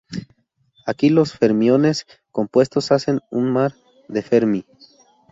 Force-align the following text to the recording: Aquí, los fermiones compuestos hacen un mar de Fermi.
Aquí, 0.87 1.11
los 1.11 1.33
fermiones 1.33 2.07
compuestos 2.31 2.91
hacen 2.91 3.19
un 3.29 3.51
mar 3.53 3.75
de 4.07 4.23
Fermi. 4.23 4.65